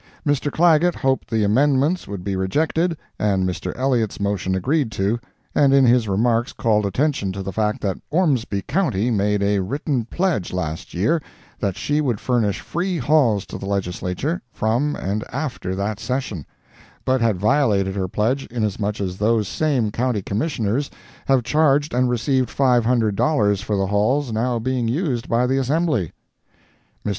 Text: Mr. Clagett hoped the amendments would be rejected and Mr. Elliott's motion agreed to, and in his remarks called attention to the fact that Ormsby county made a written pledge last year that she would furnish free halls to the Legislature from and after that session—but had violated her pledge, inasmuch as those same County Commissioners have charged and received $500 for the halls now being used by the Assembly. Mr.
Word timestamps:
Mr. 0.25 0.51
Clagett 0.51 0.95
hoped 0.95 1.29
the 1.29 1.43
amendments 1.43 2.07
would 2.07 2.23
be 2.23 2.35
rejected 2.35 2.97
and 3.19 3.45
Mr. 3.47 3.71
Elliott's 3.77 4.19
motion 4.19 4.55
agreed 4.55 4.91
to, 4.93 5.19
and 5.53 5.75
in 5.75 5.85
his 5.85 6.07
remarks 6.07 6.53
called 6.53 6.87
attention 6.87 7.31
to 7.33 7.43
the 7.43 7.51
fact 7.53 7.81
that 7.81 7.99
Ormsby 8.09 8.63
county 8.63 9.11
made 9.11 9.43
a 9.43 9.59
written 9.59 10.05
pledge 10.05 10.51
last 10.53 10.95
year 10.95 11.21
that 11.59 11.77
she 11.77 12.01
would 12.01 12.19
furnish 12.19 12.61
free 12.61 12.97
halls 12.97 13.45
to 13.45 13.59
the 13.59 13.67
Legislature 13.67 14.41
from 14.51 14.95
and 14.95 15.23
after 15.31 15.75
that 15.75 15.99
session—but 15.99 17.21
had 17.21 17.37
violated 17.37 17.95
her 17.95 18.07
pledge, 18.07 18.47
inasmuch 18.47 18.99
as 18.99 19.17
those 19.17 19.47
same 19.47 19.91
County 19.91 20.23
Commissioners 20.23 20.89
have 21.27 21.43
charged 21.43 21.93
and 21.93 22.09
received 22.09 22.49
$500 22.49 23.61
for 23.63 23.75
the 23.77 23.85
halls 23.85 24.31
now 24.31 24.57
being 24.57 24.87
used 24.87 25.29
by 25.29 25.45
the 25.45 25.59
Assembly. 25.59 26.11
Mr. 27.05 27.09